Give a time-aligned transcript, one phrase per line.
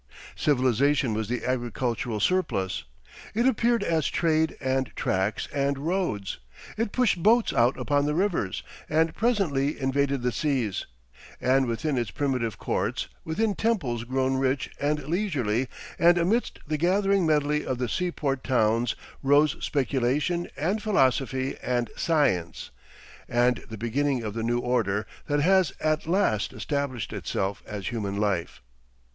[0.35, 2.85] Civilisation was the agricultural surplus.
[3.35, 6.39] It appeared as trade and tracks and roads,
[6.75, 10.87] it pushed boats out upon the rivers and presently invaded the seas,
[11.39, 15.67] and within its primitive courts, within temples grown rich and leisurely
[15.99, 22.71] and amidst the gathering medley of the seaport towns rose speculation and philosophy and science,
[23.29, 28.17] and the beginning of the new order that has at last established itself as human
[28.17, 28.63] life.